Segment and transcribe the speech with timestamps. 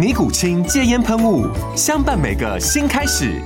[0.00, 1.46] 尼古清戒烟喷雾，
[1.76, 3.38] 相伴每个新开始。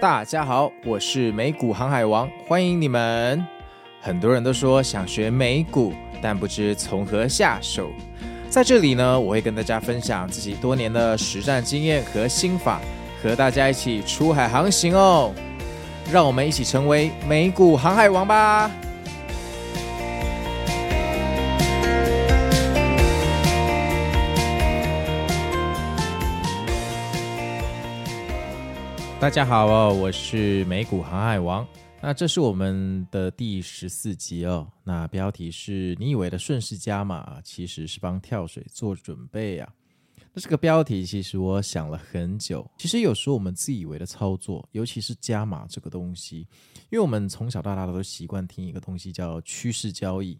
[0.00, 3.46] 大家好，我是美股航海王，欢迎你们。
[4.00, 7.90] 很多人都说想学美股，但不知从何下手。
[8.48, 12.80] 在这里呢，我会跟大家分享自己多年的实战经验和心法，
[13.22, 15.34] 和大家一起出海航行哦。
[16.10, 18.70] 让我们一起成为美股航海王吧！
[29.22, 31.64] 大家好哦，我是美股航海王。
[32.00, 34.66] 那这是我们的第十四集哦。
[34.82, 39.72] 那标题是你以为的顺势加码，其实是帮跳水做准备、啊。
[40.34, 42.68] 那这个标题其实我想了很久。
[42.76, 46.38] 其实有时候我们自以为的操作，尤其是加码这个东西，
[46.90, 50.36] 因为我们从小到大都习惯听一个东西叫趋势交易。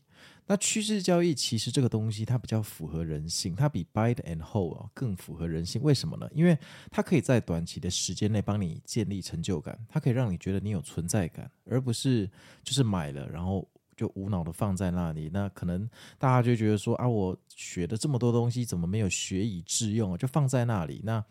[0.46, 5.80] 那趋势交易其实这个东西它比较符合人性，它比 buy and hold 啊更符合人性。
[5.82, 6.28] 为什么呢？
[6.34, 6.58] 因为
[6.90, 12.28] 它可以在短期的时间内帮你建立成就感，它可以让你觉得你有存在感，而不是
[12.64, 13.66] 就是买了然后
[13.96, 15.30] 就无脑的放在那里。
[15.32, 15.88] 那可能
[16.18, 20.16] 大家就觉得说啊，我学的这么多东西怎么没有学以致用啊？
[20.16, 21.24] 就放在那里，那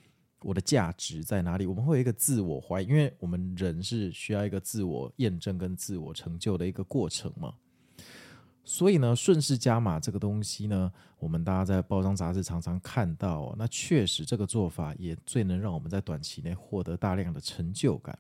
[0.44, 1.66] 我的价值在哪里？
[1.66, 7.54] 我们会有一个自我怀疑，因为我们人是需要一个自我验证跟自我成就的一个过程嘛。
[8.64, 18.18] 所以呢，顺势加码这个东西呢，我们大家在报章杂志常常看到哦，那确实这个做法也最能让我们在短期内获得大量的成就感。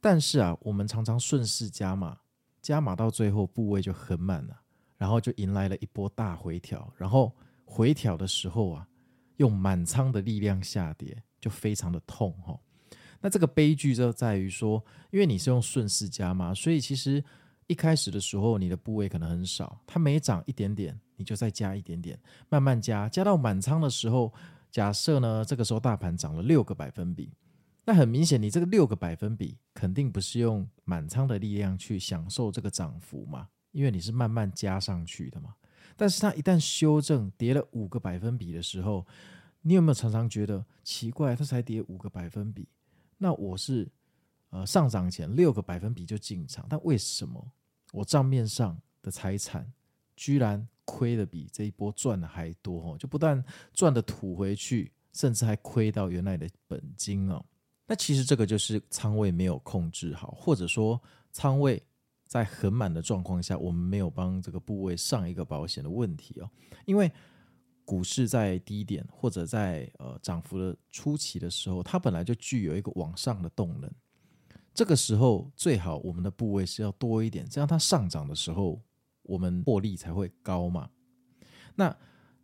[0.00, 2.18] 但是啊，我们常常顺势加码，
[2.60, 4.60] 加码到最后部位就很满了，
[4.96, 7.32] 然后就迎来了一波大回调，然后
[7.64, 8.88] 回调的时候啊，
[9.36, 12.58] 用满仓的力量下跌，就非常的痛哦。
[13.20, 17.22] 那这个悲剧就在于说，因为你是用顺势加码，所以其实。
[17.68, 22.18] 一开始的时候，你的部位可能很少，它每涨一点点，你就再加一点点，
[22.48, 24.32] 慢慢加，加到满仓的时候，
[24.70, 27.30] 假设呢，这个时候大盘涨了六个百分比，
[27.84, 35.54] 那很明显，你这个六个百分比肯定不是用满仓的力量去享受这个涨幅嘛，因为你是慢慢加上去的嘛。
[35.94, 39.06] 但是它一旦修正跌了五个百分比的时候，
[39.60, 41.36] 你有没有常常觉得奇怪？
[41.36, 42.66] 它才跌五个百分比，
[43.18, 43.86] 那我是
[44.48, 47.52] 呃上涨前六个百分比就进场，但为什么？
[47.92, 49.70] 我账面上的财产
[50.16, 57.44] 居然亏的比这一波赚的还多哦，就不但赚的吐回去，甚至还亏到原来的本金哦。
[57.86, 61.00] 那其实这个就是仓位没有控制好，或者说
[61.30, 61.82] 仓位
[62.26, 66.50] 在很满的状况下，我们没有帮这个部位上一个保险的问题哦。
[66.84, 67.10] 因为
[67.86, 73.90] 股市在低点或者在呃涨幅的初期的时候，它本来就具有一个往上的动能。
[74.78, 78.80] 这个时候最好我们的部位是要多一点，这样它上涨的时候，
[79.24, 80.88] 我们获利才会高嘛。
[81.74, 81.92] 那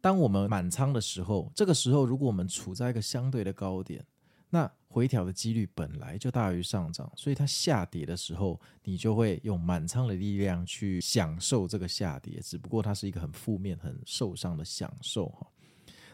[0.00, 4.05] 当我们满仓的时候，这个时候如果我们处在一个相对的高点，
[4.50, 15.47] 那回调的几率本来就大于上涨，所以它下跌的时候，你就会用满仓的力量去享受这个下跌，只不过它是一个很负面、很受伤的享受哈。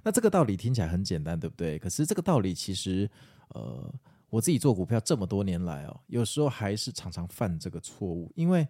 [0.05, 1.79] 那这个道理听起来很简单，对不对？
[1.79, 3.11] 可是这个道理其实，
[3.55, 3.91] 呃。
[4.31, 8.67] 我自己做股票这么多年来哦，有时候还是常常犯这个错误，因为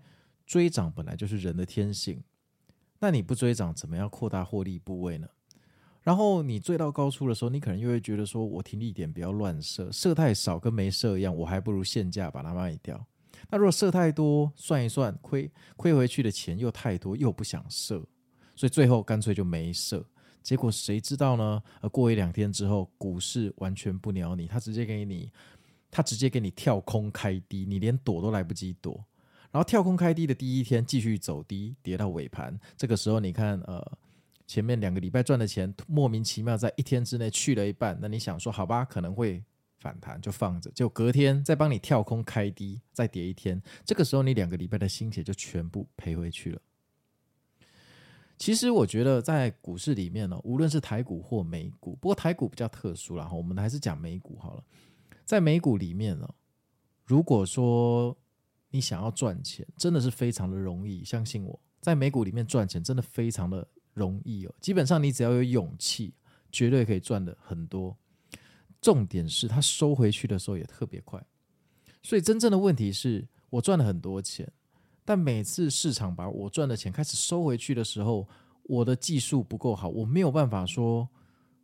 [0.46, 2.20] 追涨本来就是人的天性，
[2.98, 5.28] 那你不追涨，怎么样扩大获利部位呢？
[6.02, 13.06] 然后你追到高处的时候，你可能又会觉得说，我停利点不要乱设，设太少跟没设一样，我还不如现价把它卖掉。
[13.50, 18.02] 那如果设太多，算一算亏亏回去的钱又太多，又不想设，
[18.56, 20.02] 所以最后干脆就没设。
[20.42, 21.62] 结果谁知道呢？
[21.81, 25.31] 呃，过一两天之后，股市完全不鸟你，他直接给你，
[25.90, 29.04] 他直接给你跳空开低，你连躲都来不及躲。
[29.52, 32.58] 然后跳空开低的第一天继续走低，跌到尾盘。
[32.76, 33.84] 这个时候你看，呃，
[34.46, 39.42] 前面两个礼拜赚的钱莫名其妙在一天之内去了一半，那你想说好吧，可能会
[39.78, 46.60] 反弹就放着，就隔天再帮你跳空开低，再跌一天，这个时候你两个礼拜的心血就全部赔回去了。
[48.40, 54.64] 其实我觉得在股市里面呢，无论是台股或美股，不过台股比较特殊啦，我们还是讲美股好了。
[55.26, 56.26] 在美股里面呢，
[57.04, 58.16] 如果说
[58.70, 64.54] 你想要赚钱，真的是非常的容易，相信我，在美股里面赚钱真的非常的容易哦。
[64.58, 66.14] 基本上你只要有勇气，
[66.50, 67.94] 绝对可以赚的很多。
[68.81, 71.22] 重点是它收回去的时候也特别快，
[72.02, 74.50] 所以真正的问题是我赚了很多钱。
[75.05, 78.29] 但每次市场把我赚的钱开始收回去的时候，
[78.62, 81.08] 我的技术不够好，我没有办法说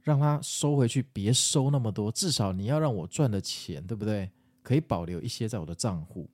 [0.02, 2.10] 让它收回去，别收那么多。
[2.10, 4.30] 至少你要让我赚的钱，对不对？
[4.62, 6.28] 可以保留一些在我的账户，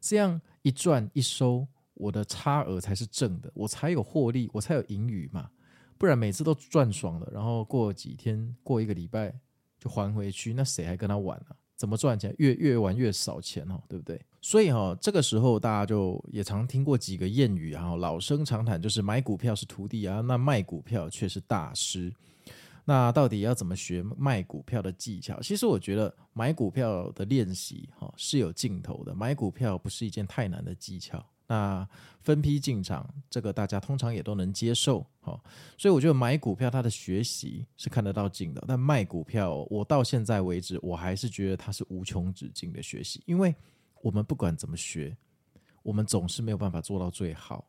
[0.00, 5.48] 这样一赚一收，我的差额才是正的，我才有获利，我才有盈余嘛。
[5.96, 9.34] 不然每次都赚爽了，然后过几天、过一个礼拜
[9.78, 11.56] 就还回去，那谁还跟他玩呢、啊？
[11.76, 12.34] 怎么赚钱？
[12.38, 14.20] 越越玩越少钱哦，对不对？
[14.48, 22.10] 所以哈，这个时候大家就也常听过几个谚语啊，老生常谈就是买股票是徒弟啊，那卖股票却是大师。
[22.86, 25.38] 那到底要怎么学卖股票的技巧？
[25.42, 31.22] 其实我觉得买股票的练习哈是有尽头的，买股票不是一件太难的技巧。
[31.46, 31.86] 那
[32.22, 35.38] 分批进场，这个大家通常也都能接受，哈。
[35.76, 43.54] 所以我觉得买股票它的学习是看得到尽的，但卖股票，我到现在为止，我还是觉得它是无穷止境的学习，因为
[44.02, 45.16] 我们不管怎么学，
[45.82, 47.68] 我们总是没有办法做到最好，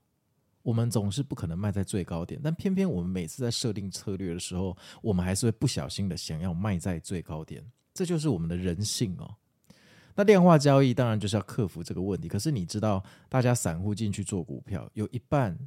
[0.61, 9.35] 我们总是不可能卖在最高点，但偏偏我们每次在设定策略的时候，我们还是会不小心的想要卖在最高点，这就是我们的人性哦。
[10.15, 12.27] 那量化交易当然就是要克服这个问题。
[12.27, 15.57] 可是你知道，大家散户进去做股票，有一半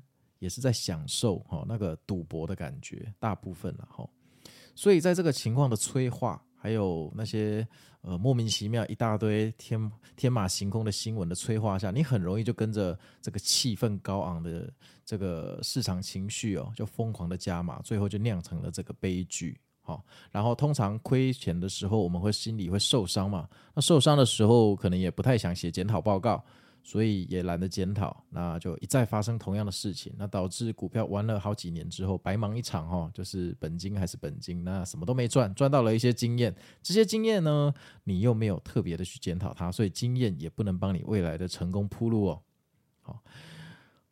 [0.41, 4.06] 也是在享受哈那个赌博的感觉，大部分了哈。
[4.75, 7.67] 所以在这个情况的催化，还有那些
[8.03, 14.73] 呃莫名其妙一大堆天天马行空的新闻的催化下，你很容易就跟着这个气氛高昂的
[15.05, 19.59] 这个市场情绪哦，就疯狂的加码，最后就酿成了这个悲剧。
[19.81, 23.49] 好，然后通常亏钱的时候，我们会心里会受伤嘛？
[23.75, 26.44] 那受伤的时候，可能也不太想写检讨报告，
[26.82, 37.73] 所以也懒得检讨，那就一再发生同样的事情，那导致股票玩了好几年之后白忙一场哈，就是本金还是本金，那什么都没赚，赚到了一些经验，这些经验呢，
[38.05, 42.43] 你又没有特别的去检讨它，所以经验也不能帮你未来的成功铺路哦。
[43.00, 43.23] 好。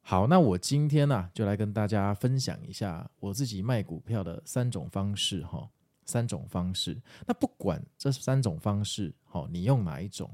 [0.02, 5.68] 好，那我今天呢、啊，就来跟大家分享一下我自己卖股票的三种方式哈，
[6.04, 7.00] 三种方式。
[7.28, 10.28] 那不管这三种方式，好，你用哪一种，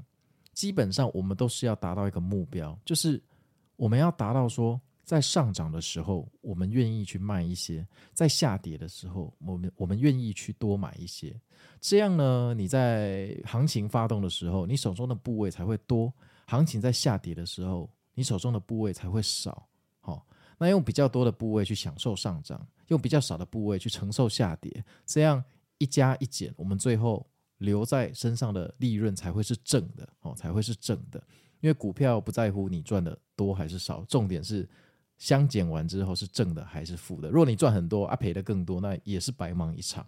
[0.57, 3.21] 基本上我们都是要达到一个目标，就是
[3.75, 11.39] 我们要达到说，在上涨的时候，我们愿意去卖一些；在下跌的时候，我们我们愿意去多买一些。
[11.79, 16.11] 这样呢，你在行情发动的时候，你手中的部位才会多；
[16.47, 19.69] 行情在下跌的时候，你手中的部位才会少，
[19.99, 20.25] 好，
[20.57, 25.43] 那用比较多的部位去享受上涨，用比较少的部位去承受下跌，这样
[25.77, 27.23] 一加一减，我们最后
[27.59, 31.21] 留在身上的利润才会是正的，哦，才会是正的。
[31.59, 34.67] 因为股票不在乎你赚的多还是少，重点是
[35.17, 37.29] 相减完之后是正的还是负的。
[37.29, 40.05] 如果你赚很多啊，赔的更多，那也是白忙一场。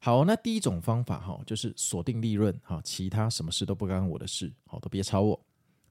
[0.00, 5.38] 好，那第一种方法哈，就是锁定利润，哈，其他什么事都不干我的事，好，都别吵我。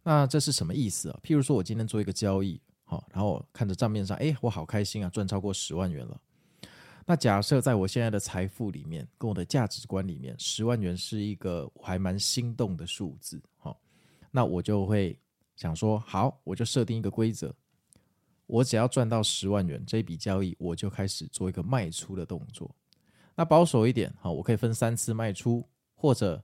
[0.03, 1.19] 那这是什么意思啊？
[1.23, 6.19] 譬如说，我今天做一个交易，好，然后看着账面上，哎，我好开心啊，赚超过十万元了。
[7.05, 13.79] 那假设在我现在的财富里面，跟我的价值观里面，十万元是一个还蛮心动的数字，好，
[14.29, 15.17] 那我就会
[15.55, 17.53] 想说，好，我就设定一个规则，
[18.47, 22.73] 我只要赚到十万元，这一笔交易我就开始做一个卖出的动作。
[23.35, 26.41] 那保守一点，好，我可以分三次卖出，或者。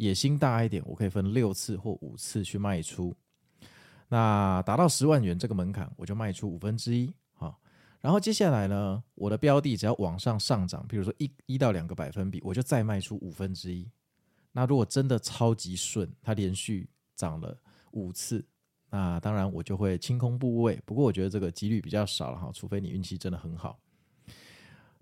[0.00, 3.12] 野心大一点，我可以分六次或五次去卖出。
[4.06, 7.12] 那达到十万元这个门槛，我就卖出五分之一。
[8.00, 13.90] 然后接下来呢，我的标的只要往上上涨，比如说一一到两个百分比，我就再卖出五分之一。
[14.52, 17.56] 那如果真的超级顺，它连续涨了
[17.92, 18.44] 五次，
[18.90, 20.80] 那当然我就会清空部位。
[20.84, 23.78] 不过我觉得这个几率比较少了哈，除非你运气真的很好。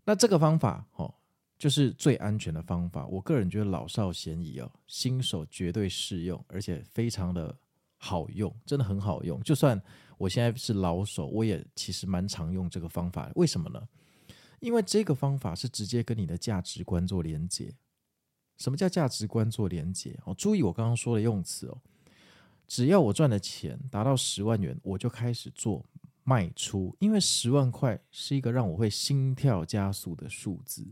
[0.05, 1.15] 那这个方法，哦。
[1.59, 7.57] 就是最安全的方法，我个人觉得老少咸宜哦，新手绝对适用，而且非常的
[7.97, 9.43] 好用，真的很好用。
[9.43, 9.83] 就算
[10.17, 13.31] 我现在是老手，我也其实蛮常用这个方法。
[13.35, 13.89] 为什么呢？
[14.61, 17.75] 因为这个方法是直接跟你的价值观做连接。
[18.57, 20.19] 什么叫价值观做连接？
[20.25, 21.79] 哦，注意我刚刚说的用词哦。
[22.67, 25.85] 只要我赚的钱达到十万元，我就开始做
[26.25, 30.87] 卖出，因为十万块是一个让我会心跳加速的数字。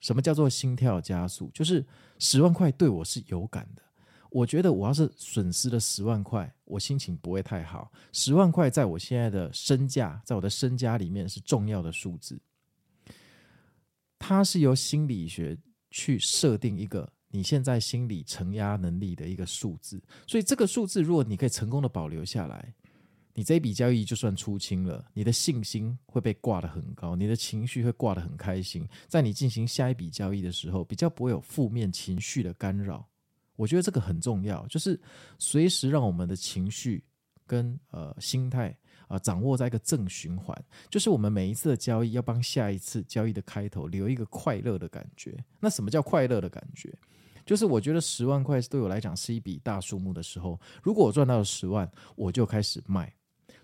[0.00, 1.50] 什么叫做心跳加速？
[1.52, 1.84] 就是
[2.18, 3.82] 十万块对我是有感的。
[4.32, 7.92] 我觉得我要是损失了十万块，我心情不会太好。
[8.12, 12.40] 十万块在我现在的身价，在我的身家里面是重要的数字。
[14.18, 15.58] 它是由心理学
[15.90, 20.02] 去设定一个你现在心理承压能力的一个数字。
[20.26, 22.72] 所以这个数字，如果你可以成功的保留下来，
[23.34, 28.88] 你这一笔交易就算出清了，你的信心会被挂得很高，你的情绪会挂得很开心。
[29.08, 33.06] 在你进行下一笔交易的时候，比较不会有负面情绪的干扰。
[33.62, 35.00] 我觉得这个很重要，就是
[35.38, 37.04] 随时让我们的情绪
[37.46, 38.76] 跟呃心态
[39.06, 40.52] 啊、掌握在一个正循环。
[40.90, 45.38] 就是我们每一次的交易要帮下一次交易的开头留一个快乐的感觉。
[45.60, 46.92] 那什么叫快乐的感觉？
[47.46, 53.14] 就是我觉得十万块对我来讲是一笔大数目的时候，如果我赚到了十万，我就开始卖。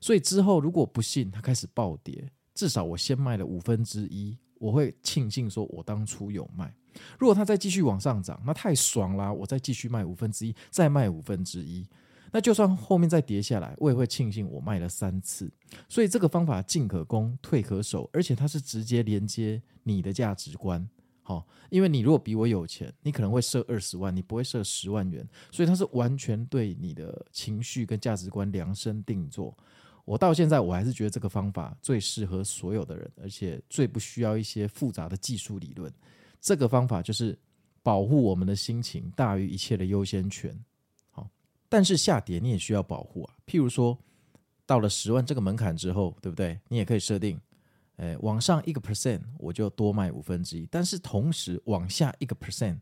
[0.00, 6.72] 所以之后如果不幸它开始暴跌，至少我先卖了五分之一，我会庆幸说我当初有卖。
[7.18, 9.32] 如果它再继续往上涨，那太爽啦！
[9.32, 11.86] 我再继续卖五分之一，再卖五分之一，
[12.32, 15.50] 那就算后面再跌下来，我也会庆幸我卖了三次。
[15.88, 20.88] 所以这个方法进可攻，退可守，而且它是直接连接你的价值观。
[21.22, 29.54] 好，因为你如果比我有钱，你可能会设二十万，你不会设十万元，所以它是完全对你的情绪跟价值观量身定做。
[30.06, 35.92] 我到现在我还是觉得这个方法最适合所有的人，而且最不需要一些复杂的技术理论。
[36.40, 37.38] 这个方法就是
[37.82, 40.56] 保护我们的心情大于一切的优先权。
[41.10, 41.28] 好，
[41.68, 43.34] 但是下跌你也需要保护啊。
[43.46, 43.98] 譬如说，
[44.66, 46.58] 到了十万这个门槛之后，对不对？
[46.68, 47.40] 你也可以设定，
[47.96, 52.78] 诶，往上一个 percent 我就多卖五分之一，但是同时往下一个 percent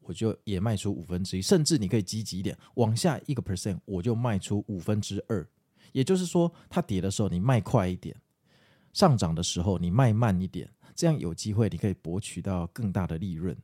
[0.00, 5.46] 我就也卖出五分之一，甚至你可以积极一点，往下一个 percent 我就卖出五分之二。
[5.92, 8.14] 也就是说，它跌的时候你卖快一点，
[8.92, 10.70] 上涨的时候你卖慢一点。
[10.96, 13.56] 这样有机会，你可以博取到更大的利润。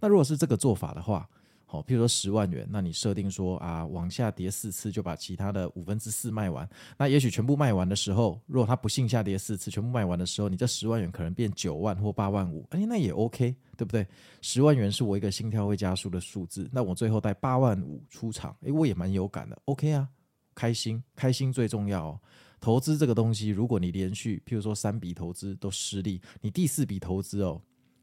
[0.00, 1.28] 那如果是这个做法的话，
[1.66, 6.66] 好，譬如说十万元，那你设定说啊，往下跌四次就把其他的五分之四卖完。
[6.96, 14.06] 那也许全部卖完的时候，如果它不幸下跌四次，全部卖完的时候，你这十万元可能变九万或八万五，哎，那也 OK，对不对？
[14.40, 20.08] 十万元是我一个心跳会加速的数字，那我最后带八万五出场，哎，我也蛮有感的，OK 啊，
[20.54, 22.20] 开心，开心最重要哦。
[22.60, 27.60] 投资这个东西，如果你连续，譬如说三笔投资都失利，你第四笔投资哦，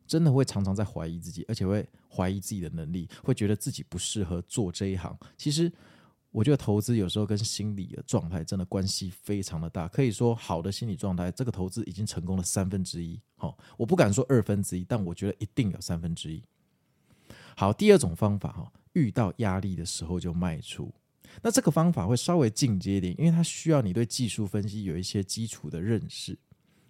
[0.07, 5.17] 真的会常常在怀疑自己，而且会怀疑自己的能力，会觉得自己不适合做这一行。
[5.37, 5.71] 其实，
[6.31, 9.87] 我觉得投资有时候跟心理的状态真的关系非常的大。
[9.87, 13.19] 可以说，好的心理状态，这个投资已经成功了三分之一。
[13.35, 16.43] 好，我不敢说二分之一，但我觉得一定有三分之一。
[17.57, 20.93] 好，第二种方法哈，遇到压力的时候就卖出。
[21.41, 26.37] 那这个方法会稍微进阶一点，因为它需要你对技术分析有一些基础的认识。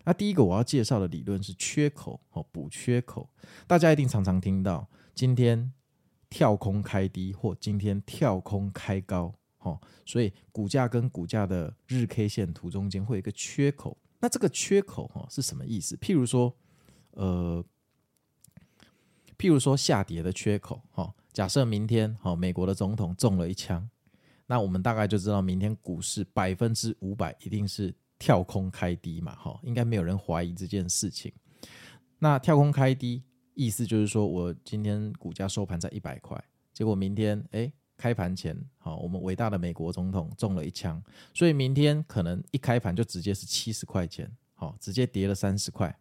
[0.04, 3.28] 那第一个我要介绍的理论是缺口哦，补缺口。
[3.66, 5.74] 大家一定常常听到今天
[6.30, 13.98] 跳空开低或今天跳空开高，哦，所以股价跟股价的日 K 线图中间会有一个缺口。
[14.20, 15.96] 那这个缺口哈是什么意思？
[15.96, 16.56] 譬如说，
[17.12, 17.66] 呃，
[19.38, 23.90] 譬如说下跌的缺口，哈，假设明天哈美国的总统中了一枪。
[24.48, 31.34] 那我们大概就知道，明天股市百分之五百一定是跳空开低嘛，哈，应该没有人怀疑这件事情。
[32.20, 33.24] 那跳空开低，
[33.54, 36.42] 意思就是说我今天股价收盘在一百块，
[36.74, 41.02] 结果明天诶开盘前，好，我们伟大的美国总统中了一枪，
[41.34, 45.98] 所以明天可能一开盘就直接是七十块钱，好，直接跌了三十块。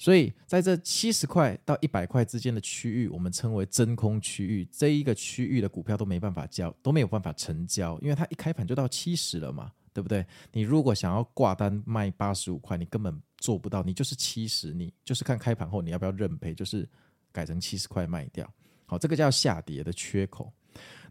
[0.00, 4.64] 所以在这七十块到一百块之间的区域，我们称为真空区域。
[4.70, 10.24] 这一个区域的股票都没办法交，都没有办法成交，因为它一开盘就到七十了嘛，对不对？
[10.52, 16.88] 你如果想要挂单卖八十五块，你根本做不到，你就是七十，你就是看开盘后你要不要认赔，就是
[17.32, 18.48] 改成七十块卖掉。
[18.86, 20.52] 好，这个叫下跌的缺口。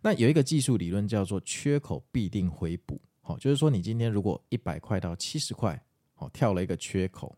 [0.01, 3.01] 那有一个技术理论叫做缺口必定回补。
[3.22, 5.77] 好，就是说你今天如果一百块到七十块，
[6.13, 7.38] 好，跳了一个缺口。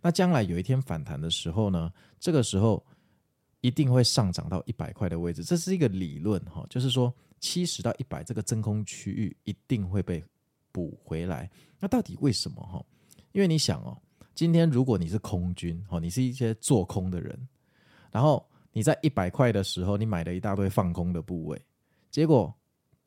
[0.00, 2.84] 那将来有一天反弹的时候呢，这个时候
[3.60, 10.24] 一定会上涨到一百块的位置，这是一个理论哈，就是说七十到一百这个真空区域一定会被
[10.72, 11.50] 补回来。
[11.78, 12.84] 那到底为什么哈？
[13.32, 13.96] 因为你想哦，
[14.34, 17.48] 今天如果你是空军哦，你是一些做空的人，
[18.10, 21.60] 然后你在一百块的时候，你买了一大堆放空的部位，
[22.10, 22.52] 结果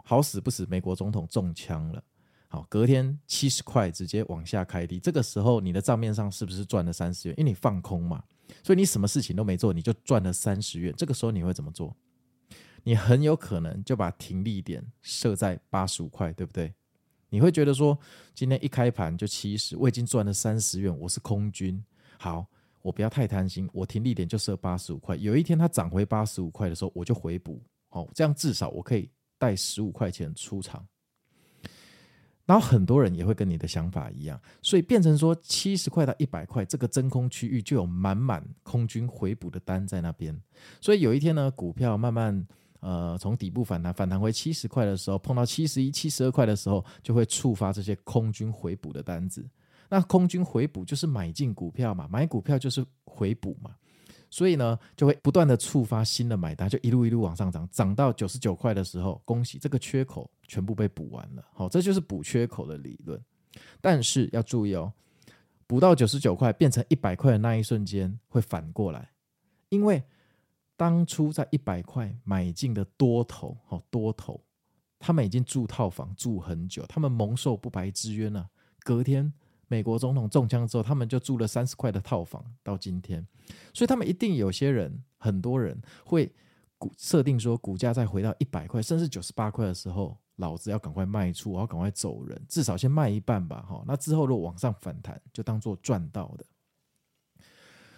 [0.04, 2.04] 好死不死，美国总统中枪了。
[2.54, 7.36] 好，隔天七十块直接往下开低，这个时候你的账面上是不是赚了三十元？
[7.40, 8.24] 因为你放空嘛，
[8.62, 10.94] 所以你什么事情都没做，你就赚了三十元。
[10.96, 11.98] 这个时候你会怎么做？
[12.84, 16.72] 你很有可能就把停利点设在八十五块，对不对？
[17.28, 17.98] 你会觉得说，
[18.36, 21.84] 今天一开盘就七十，我已经赚了三十元，我是空军。
[22.20, 22.46] 好，
[22.84, 25.16] 我不要太贪心，我停利点就设八十五块。
[25.16, 27.60] 有一天它涨回八十五块的时候，我就回补。
[27.90, 30.88] 好，这样至少我可以带十五块钱出场。
[32.46, 40.38] 然后很多人也会跟你的想法一样，所以变成说七十块到一百块这个真空区域就有满满空军回补的单在那边。
[40.82, 42.46] 所以有一天呢，股票慢慢
[42.82, 49.48] 呃从底部反弹，反弹回七十块的时候，碰到七十一、七十二块的时候，就会触发这些空军回补的单子。
[49.90, 53.72] 那空军回补就是买进股票嘛，买股票就是回补嘛。
[54.34, 61.46] 所以呢，就会不断的触发新的买单，就一路一路往上涨，涨到九十九块的时候，恭喜这个缺口全部被补完了。
[61.54, 63.24] 好，这就是补缺口的理论。
[63.80, 64.92] 但是要注意哦，
[65.68, 69.12] 补到九十九块变成一百块的那一瞬间会反过来，
[69.70, 70.02] 因为
[70.76, 74.44] 当初在一百块买进的多头，好多头，
[74.98, 78.50] 他们已经住套房住很久，他们蒙受不白之冤了。
[78.80, 79.32] 隔天。
[79.74, 83.26] 美国总统中枪之后，他们就住了三十块的套房到今天，
[83.74, 85.76] 所以他们一定有些人，很多人
[86.06, 86.32] 会
[86.78, 93.84] 股设定说，股价再回到一百块，甚至九十八块的时候，老子要赶快卖出，我要赶快走人，至少先卖一半吧，哈。
[93.88, 96.46] 那之后如果往上反弹，就当做赚到的。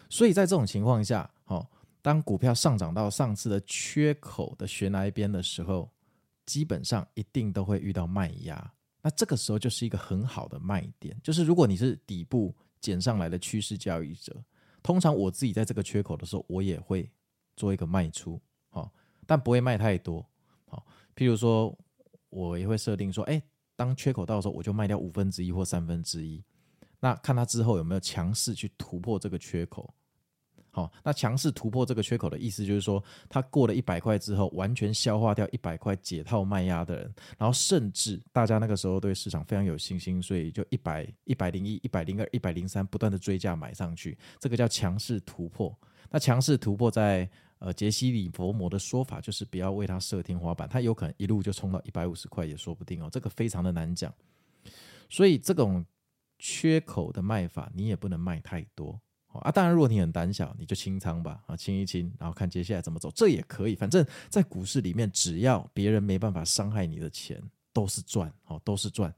[0.09, 1.67] 所以在这种情况下，哈，
[2.01, 5.91] 当股票上涨到上次的缺口的悬崖边的时候，
[6.45, 8.71] 基本上一定都会遇到卖压。
[9.05, 14.43] 那这个时候就是一个很好的卖点，就是如果你是底部捡上来的趋势交易者，
[14.81, 17.07] 通常我自己在这个缺口的时候，我也会
[17.55, 18.91] 做一个卖出，好，
[19.27, 20.27] 但不会卖太多，
[20.65, 20.83] 好，
[21.15, 21.77] 譬如说，
[22.31, 23.39] 我也会设定说，哎，
[23.75, 26.43] 当缺口到的时候，我就卖掉五分之一或三分之一，
[26.99, 29.93] 那看它之后有没有强势去突破这个缺口。
[30.75, 45.73] 好，那强势突破这个缺口的意思就是说，它过了一百块之后，完全消化掉一百块解套卖压的人，然后甚至大家那个时候对市场非常有信心，所以就一百、一百零一、一百零二、一百零三不断的追价买上去，这个叫强势突破。
[46.11, 47.29] 那强势突破在
[47.59, 54.13] 呃杰西·里佛摩的说法就是不要为它设天花板，它有可能一路就冲到一百五十块也说不定哦，这个非常的难讲。
[55.09, 55.85] 所以这种
[56.37, 58.99] 缺口的卖法，你也不能卖太多。
[59.39, 63.75] 啊，当然，如果你很胆小，你就清仓吧，啊，清一清，然后看接下来怎么走，这也可以。
[63.75, 67.41] 反正，在股市里面，只要别人没办法伤害你的钱，
[67.73, 69.13] 都是赚，哦，都是赚。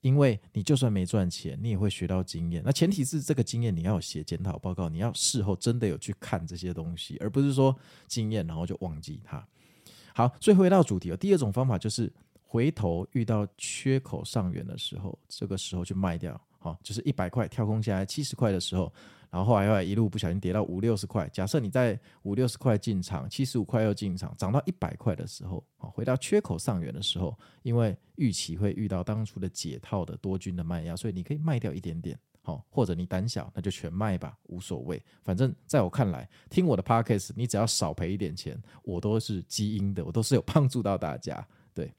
[0.00, 2.62] 因为你就算没赚钱，你也会学到经验。
[2.64, 7.76] 那前提是这个经验你要写检讨报告，你要事后真的有去看这些东西，而不是说
[8.06, 9.44] 经验然后就忘记它。
[10.14, 12.12] 好，所以回到主题哦，第二种方法就是
[12.44, 18.92] 回头遇到缺口上缘的时候，这个时候就卖掉，好，就是一百块跳空下来七十块的时候。
[19.30, 35.02] 然后后来后来一路不小心跌到五六十块，假设你在五六十块进场，七十五块又进场，涨到一百块的时候，回到缺口上缘的时候，因为预期会遇到当初的解套的多军的卖压，所以你可以卖掉一点点，好，或者你胆小，那就全卖吧，无所谓。
[35.22, 41.46] 反正在我看来，听我的 podcast，你只要少赔一点钱，我都是基因的，我都是有帮助到大家。
[41.74, 41.92] 对，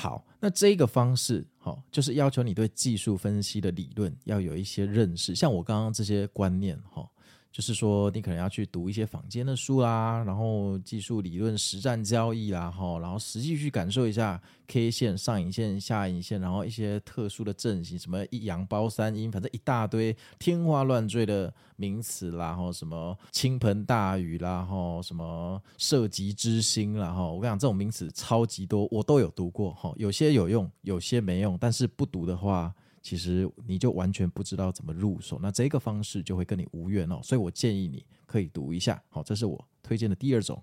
[0.00, 1.44] 好，那这个方式。
[1.90, 7.06] 就是要求你对技术分析的理论要有一些认识，像我刚刚这些观念，哈。
[7.50, 32.72] 就是说，你可能要去读一些坊间的书啦，然后技术理论、实战交易啦，哈，然后实际去感受一下 K 线、上影线、下影线，然后一些特殊的阵型，什么一阳包三阴，反正一大堆天花乱坠的名词啦，然后什么倾盆大雨啦，然后什么射击之星啦，哈，我跟你讲，这种名词超级多，我都有读过，哈，有些有用，有些没用，但是不读的话。
[33.00, 37.20] 其实你就完全不知道怎么入手，那这个方式就会跟你无缘哦。
[37.22, 40.62] 所以我建议你可以读一下，好，这是我推荐的第二种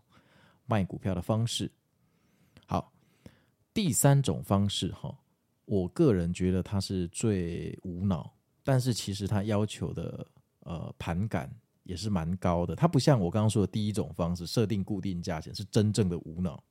[0.66, 1.72] 卖股票的方式。
[2.66, 2.92] 好，
[3.74, 5.18] 第三种方式哈，
[5.66, 10.28] 我个人觉得它是最无脑，但是其实它要求的
[10.62, 12.76] 呃盘感也是蛮高的。
[12.76, 16.64] 它不像我刚刚说的第一种方式，设定固定价钱是真正的无脑。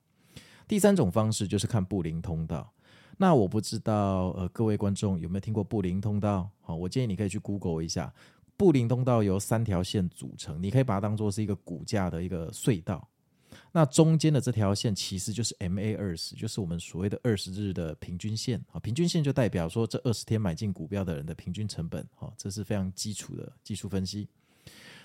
[0.67, 2.74] 第三种方式就是看布林通道。
[3.17, 6.51] 那我不知道，呃，各位观众有没有听过布林通道？
[6.61, 8.13] 好，我建议你可以去 Google 一下，
[8.57, 13.09] 布林通道由三条线组成，你可以把它当做是一个股价的一个隧道。
[13.71, 18.81] 那中间的这条线其实就是 MA 二十，就是我们所谓的二十日的平均线啊。
[18.81, 24.29] 平均线就代表说这二十天买进股票的人的平均成本，好，这是非常基础的技术分析。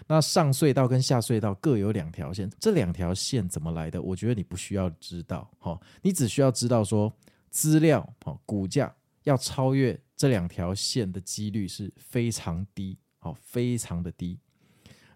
[0.07, 4.01] 那上隧道跟下隧道各有两条线，这两条线怎么来的？
[4.01, 7.13] 我觉得你不需要知道，哈，你只需要知道说。
[7.49, 14.39] 资料好，股价要超越这两条线的几率是非常低，好，非常的低。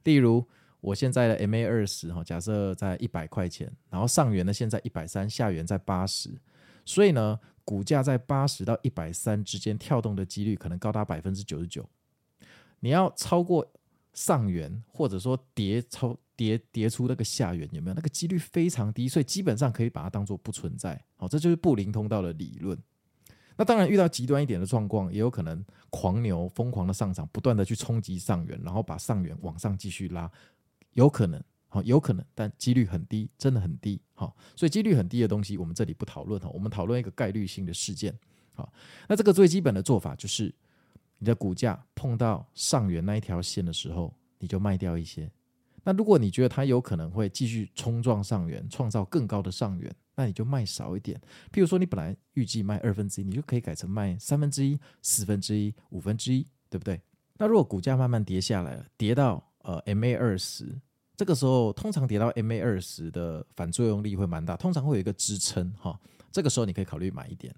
[0.04, 0.48] 例如，
[0.82, 6.30] 我现在的 MA 二十哈，假设在一百块钱，然后上缘呢现在一百三，下缘在八十，
[6.84, 11.88] 所以呢，股价在八十到一百三之间跳动的几率可能高达百分之九十九。
[12.82, 13.66] 你要超过
[14.14, 17.94] 上缘，或者说跌超跌跌出那个下缘，有没有？
[17.94, 21.00] 那个几率非常低，所以基本上可以把它当做不存在。
[21.16, 22.78] 好，这就是布林通道的理论。
[23.56, 30.32] 那当然，遇到极端一点的状况，也有可能狂牛疯狂的上涨，不断的去冲击上缘，然后把上缘往上继续拉，
[30.94, 31.42] 有可能。
[31.68, 34.00] 好，有可能，但几率很低，真的很低。
[34.14, 36.48] 好，所以几率很低的东西，我们这里不讨论哈。
[36.54, 38.16] 我们讨论一个概率性的事件。
[38.54, 38.72] 好，
[39.08, 40.54] 那这个最基本的做法就是，
[41.18, 45.32] 你的股价碰到上缘那一条线的时候，你就卖掉一些。
[45.84, 51.20] 那如果你觉得它有可能会继续冲撞上缘，创造更高的上缘，那你就卖少一点。
[51.52, 57.02] 譬如说，你本来预计卖二分之一，你就可以改成卖三分之一、四分之一、五分之一，对不对？
[57.38, 60.80] 那如果股价慢慢跌下来了，跌到呃 MA 二十。
[61.16, 66.00] 这个时候，通常跌到 MA 二十的反作用力会蛮大，通常会有一个支撑哈。
[66.32, 67.54] 这个时候你可以考虑买一点。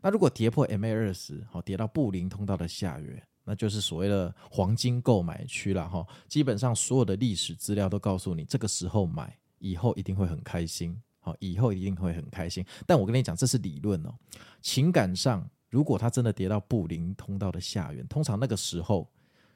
[0.00, 6.06] 那如果跌破 MA 二十，好，跌到布林通道的下缘，那就是所谓的黄金购买区了哈。
[6.28, 12.64] 基本上所有的历史资料都告诉你，这个时候买，以后一定会很开心，好，以后一定会很开心。
[12.86, 14.14] 但我跟你讲，这是理论哦。
[14.60, 19.10] 情感上，如果它真的跌到布林通道的下缘，通常那个时候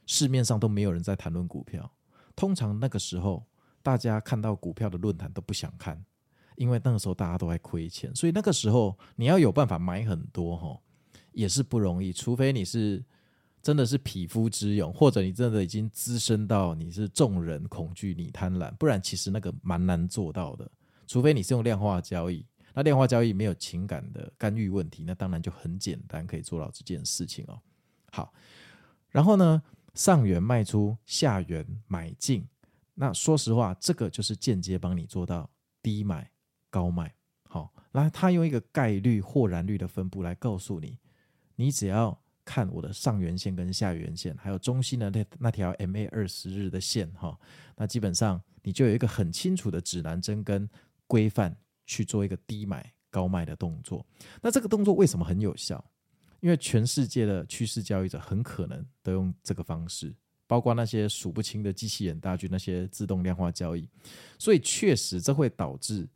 [0.06, 1.90] 市面上都没有人在谈论股票。
[2.36, 3.44] 通常那个时候，
[3.82, 6.04] 大家看到股票的论坛都不想看，
[6.56, 10.80] 因为那个时候大家都在亏钱，所以那个时候你要有办法买很多哈，
[11.32, 12.12] 也是不容易。
[12.12, 13.04] 除非你是
[13.64, 20.70] 真的是匹夫之勇，或者你真的已经资深到你是众人恐惧你贪婪，不然其实那个蛮难做到的。
[21.06, 27.58] 除非你是用量化交易，那量化交易没有情感的干预问题，那当然就很简单可以做到这件事情哦。
[28.12, 28.32] 好，
[29.08, 29.62] 然后呢？
[29.94, 32.44] 上元卖出，下元买进。
[32.94, 35.48] 那说实话，这个就是间接帮你做到
[35.80, 36.28] 低买
[36.68, 37.14] 高卖。
[37.48, 40.98] 好，那他用一个概率或然率的分布来告诉你，
[41.54, 47.38] 你只要看我的上缘线跟下缘线，还有中心的那那条 MA 二十日的线，哈，
[47.76, 50.68] 那基本上你就有一个很清楚的指南针跟
[51.06, 54.04] 规范去做一个低买高卖的动作。
[54.42, 55.82] 那这个动作为什么很有效？
[56.40, 60.14] 因为全世界的趋势交易者很可能都用这个方式，
[60.46, 63.88] 包括那些数不清的机器人大军，那些自动量化交易，
[64.38, 66.06] 所以确实这会导致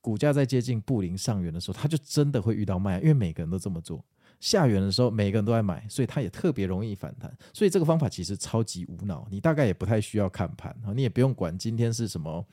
[0.00, 4.04] 股价在接近布林上缘的时候，它就真的会遇到卖，因为每个人都这么做。
[4.40, 7.34] 下缘的时候，每个人都在买，所以它也特别容易反弹。
[7.52, 12.46] 所以这个方法其实超级无脑，你大概也不太需要看盘，你也不用管今天是什么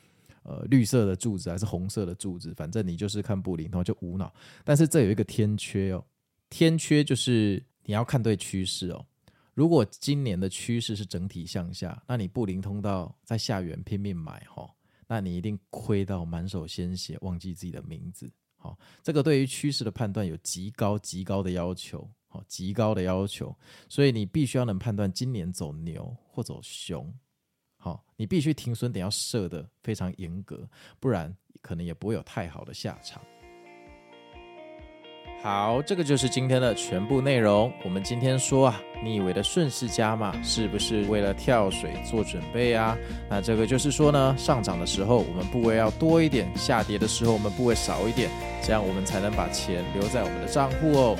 [0.43, 4.33] 呃绿色的柱子还是红色的柱子，反正你就是看布林，然后就无脑。
[4.63, 6.03] 但是这有一个天缺哦。
[6.49, 9.05] 天缺就是你要看对趋势哦。
[9.55, 14.69] 如果今年的趋势是整体向下，那你布林通道在下缘拼命买哈，
[15.07, 18.31] 那你一定亏到满手鲜血，忘记自己的名字。
[18.63, 23.53] 好，这个对于趋势的判断有极高极高的要求，好，极高的要求。
[23.89, 27.13] 所以你必须要能判断今年走牛或走熊。
[27.75, 30.65] 好，你必须停损点要设的非常严格，
[31.01, 33.21] 不然可能也不会有太好的下场。
[35.43, 37.69] 好，这个就是今天的全部内容。
[37.83, 42.97] 我们今天说啊，你以为的顺势加码是不是为了跳水做准备啊？
[43.29, 48.29] 那这个就是说呢，上涨的时候我们部位要多一点，下跌的时候我们部位少一点，
[48.63, 51.17] 这样我们才能把钱留在我们的账户哦。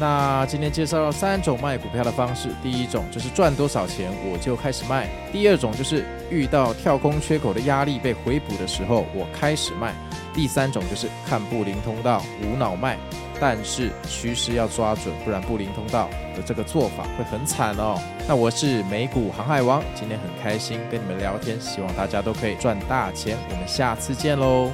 [0.00, 9.94] 那今天介绍了三种卖股票的方式，第一种就是赚多少钱我就开始卖，第二种就是遇到跳空缺口的压力被回补的时候我开始卖，
[10.32, 12.96] 第三种就是看布林通道无脑卖。
[13.40, 17.98] 但是趋势要抓准，不然布林通道的这个做法会很惨哦。
[18.28, 23.36] 那我是美股航海王，今天很开心跟你们聊天，希望大家都可以赚大钱。
[23.50, 24.70] 我们下次见喽。